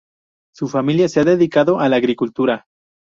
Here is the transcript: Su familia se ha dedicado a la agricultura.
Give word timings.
Su 0.55 0.67
familia 0.67 1.07
se 1.07 1.19
ha 1.19 1.23
dedicado 1.23 1.79
a 1.79 1.87
la 1.87 1.97
agricultura. 1.97 2.65